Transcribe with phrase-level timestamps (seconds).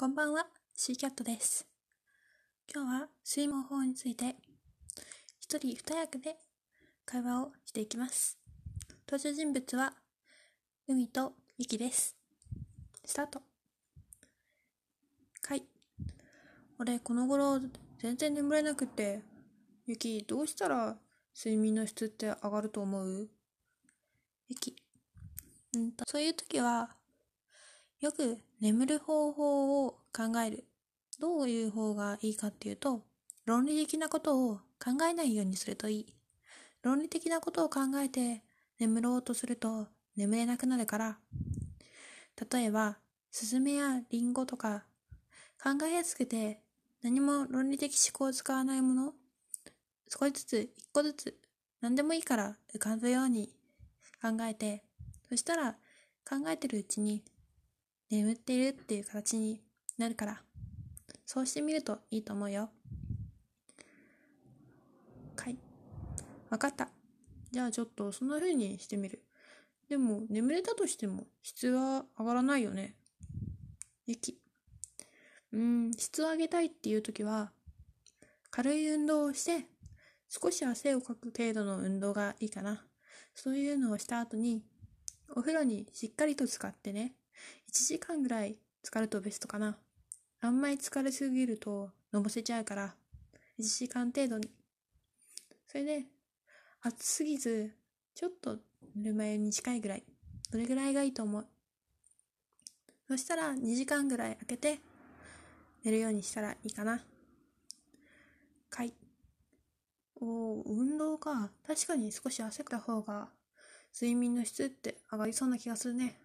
[0.00, 1.66] こんばんは、シーキャットです。
[2.74, 4.34] 今日は睡眠法について、
[5.38, 6.36] 一人二役で
[7.04, 8.38] 会話をしていきます。
[9.06, 9.92] 登場人物は、
[10.88, 12.16] 海とゆきです。
[13.04, 13.42] スタート。
[15.46, 15.64] はい。
[16.78, 17.60] 俺、この頃、
[17.98, 19.20] 全然眠れなくて、
[19.84, 20.96] ゆき、どうしたら
[21.36, 23.28] 睡眠の質って上がると思う？
[24.48, 24.74] ゆき。
[25.74, 26.96] うんと、そういう時は、
[28.00, 30.64] よく眠る方法を考える。
[31.18, 33.02] どういう方がいいかっていうと、
[33.44, 36.14] 論理的なことを考えないようにするといい。
[36.82, 38.42] 論理的なことを考えて
[38.78, 41.18] 眠ろうとすると眠れなくなるから。
[42.50, 42.96] 例えば、
[43.30, 44.84] スズメやリンゴとか、
[45.62, 46.62] 考えやすくて
[47.02, 49.12] 何も論理的思考を使わないもの、
[50.08, 51.38] 少しずつ、一個ずつ、
[51.82, 53.52] 何でもいいから浮かぶように
[54.22, 54.84] 考えて、
[55.28, 55.76] そしたら
[56.26, 57.22] 考えてるうちに
[58.10, 59.62] 眠っているっていう形に
[59.96, 60.42] なるから、
[61.24, 62.70] そうしてみるといいと思うよ。
[65.36, 65.56] はい。
[66.50, 66.90] わかった。
[67.52, 69.24] じゃあちょっとそんな風にしてみる。
[69.88, 72.96] でも、眠れたとしても質は上がらないよね。
[74.06, 74.40] ゆき。
[75.52, 77.52] うん、質を上げたいっていう時は、
[78.50, 79.66] 軽い運動をして、
[80.28, 82.84] 少し汗をかく程度の運動がいいかな。
[83.34, 84.64] そういうのをした後に、
[85.30, 87.14] お風呂にしっかりと使ってね、
[87.68, 89.78] 1時間ぐらい浸かるとベストかな。
[90.40, 92.94] あんまり疲れすぎるとのぼせちゃうから、
[93.58, 94.50] 1時間程度に。
[95.68, 96.04] それで、
[96.82, 97.70] 暑すぎず、
[98.14, 98.56] ちょっと
[98.96, 100.04] ぬるま湯に近いぐらい。
[100.50, 101.46] どれぐらいがいいと思う？
[103.06, 104.80] そしたら2時間ぐらい空けて
[105.84, 107.04] 寝るようにしたらいいかな。
[108.68, 108.94] かい。
[110.16, 111.50] おー、運動か。
[111.66, 113.28] 確かに少し汗かいた方が
[113.94, 116.18] 睡眠の質って上がりそうな気がするね。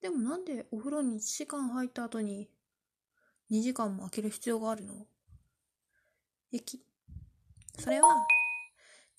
[0.00, 2.48] でもなんでお風呂に1時間入った後に
[3.50, 5.06] 2時間も空ける必要があるの？
[6.50, 6.82] ゆき。
[7.78, 8.08] それは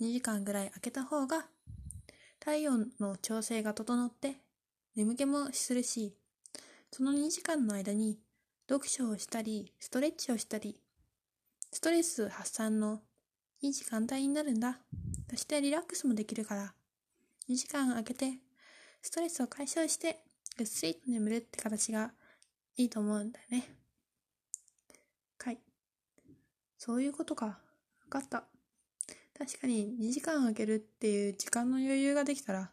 [0.02, 1.46] 2時間ぐらい空けた方が
[2.40, 4.38] 体温の調整が整って
[4.96, 6.16] 眠気もするし、
[6.92, 8.20] その2時間の間に
[8.70, 10.80] 読書をしたり、ストレッチをしたり、
[11.72, 13.02] ストレス発散の
[13.62, 14.80] いい時間帯になるんだ。
[15.30, 16.74] そしてリラックスもできるから、
[17.50, 18.40] 2時間空けて
[19.02, 20.20] ストレスを解消して
[20.58, 22.12] ぐっすりと眠るって形が
[22.76, 23.70] いいと思うんだよね。
[25.38, 25.60] かい。
[26.80, 27.46] そういうことか。
[27.46, 27.60] わ
[28.10, 28.46] かった。
[29.38, 32.72] 確かに2時間空けるっていう時間の余裕ができたら、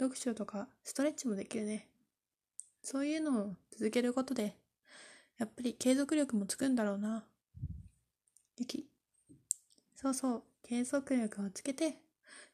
[0.00, 1.88] 読書とかストレッチもできるね。
[2.82, 4.56] そういうのを続けることで、
[5.36, 7.26] やっぱり継続力もつくんだろうな。
[8.56, 8.88] ゆき。
[9.94, 11.98] そうそう、継続力をつけて、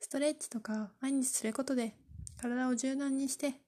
[0.00, 1.94] ストレッチとか毎日することで、
[2.36, 3.60] 体を柔軟にして、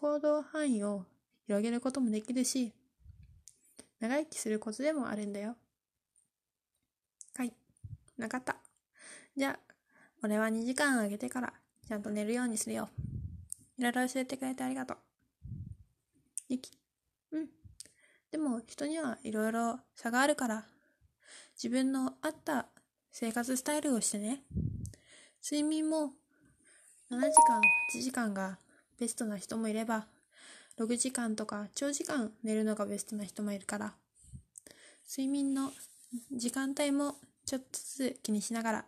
[0.00, 1.04] 行動範囲を
[1.46, 2.72] 広げることもできるし、
[4.00, 5.56] 長生きするコツでもあるんだよ。
[7.36, 7.52] はい。
[8.16, 8.56] なかった。
[9.36, 9.74] じゃあ、
[10.22, 11.52] 俺は2時間あげてから、
[11.86, 12.88] ちゃんと寝るようにするよ。
[13.76, 14.96] いろいろ教えてくれてありがとう。
[16.48, 16.70] ゆき。
[17.32, 17.48] うん。
[18.30, 20.64] でも、人にはいろいろ差があるから、
[21.62, 22.68] 自分の合った
[23.12, 24.44] 生活スタイルをしてね。
[25.44, 26.14] 睡眠も
[27.10, 27.60] 7時間、
[27.94, 28.58] 8時間が
[29.00, 30.06] ベストな人もいれば、
[30.78, 33.94] 6時間とか長時間寝るのがベストな人もいるから、
[35.08, 35.72] 睡眠の
[36.30, 37.16] 時間帯も
[37.46, 38.84] ちょっとずつ気にしながら、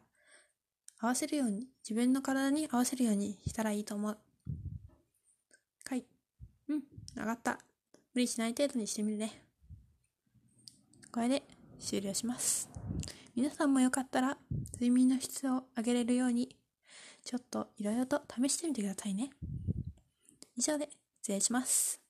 [1.00, 4.18] 合わせるように、自分の体に合わせるようにしたらいいと思う。
[5.82, 6.04] かい。
[6.68, 6.82] うん、
[7.16, 7.58] 上がった。
[8.14, 9.42] 無理しない程度にしてみるね。
[11.10, 11.42] これで
[11.80, 12.68] 終了します。
[13.34, 14.36] 皆さんもよかったら、
[14.74, 16.54] 睡眠の質を上げれるように、
[17.24, 19.30] ちょっといろいろと試してみてくださいね。
[20.56, 20.88] 以上で
[21.22, 22.01] 失礼します。